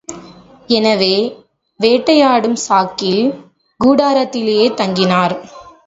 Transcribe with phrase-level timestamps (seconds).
[0.69, 1.15] எனவே
[1.79, 3.23] வேட்டையாடும் சாக்கில்
[3.79, 5.35] கூடாரத்திலேயே தங்கினார்.